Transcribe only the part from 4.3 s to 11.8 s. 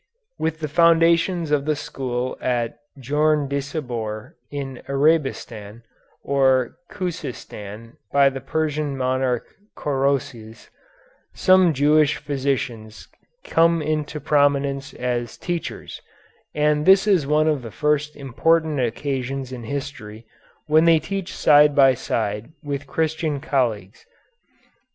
in Arabistan or Khusistan by the Persian monarch Chosroes, some